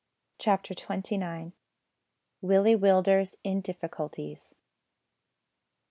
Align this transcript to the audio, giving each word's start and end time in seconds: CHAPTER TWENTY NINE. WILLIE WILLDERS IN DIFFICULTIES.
CHAPTER 0.39 0.73
TWENTY 0.73 1.19
NINE. 1.19 1.53
WILLIE 2.41 2.75
WILLDERS 2.75 3.35
IN 3.43 3.61
DIFFICULTIES. 3.61 4.55